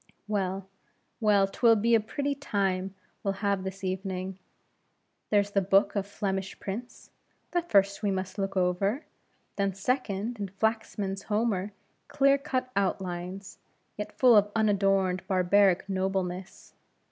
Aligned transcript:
well, 0.27 0.67
well; 1.19 1.47
'twill 1.47 1.75
be 1.75 1.93
a 1.93 1.99
pretty 1.99 2.33
time 2.33 2.95
we'll 3.21 3.35
have 3.45 3.63
this 3.63 3.83
evening; 3.83 4.39
there's 5.29 5.51
the 5.51 5.61
book 5.61 5.95
of 5.95 6.07
Flemish 6.07 6.59
prints 6.59 7.11
that 7.51 7.69
first 7.69 8.01
we 8.01 8.09
must 8.09 8.39
look 8.39 8.57
over; 8.57 9.05
then, 9.57 9.75
second, 9.75 10.39
is 10.39 10.49
Flaxman's 10.59 11.21
Homer 11.25 11.71
clear 12.07 12.39
cut 12.39 12.71
outlines, 12.75 13.59
yet 13.95 14.17
full 14.17 14.35
of 14.35 14.51
unadorned 14.55 15.21
barbaric 15.27 15.87
nobleness. 15.87 16.73